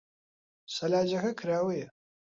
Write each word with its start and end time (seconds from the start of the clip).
سەلاجەکە 0.75 1.31
کراوەیە. 1.39 1.87